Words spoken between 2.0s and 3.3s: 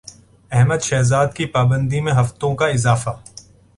میں ہفتوں کا اضافہ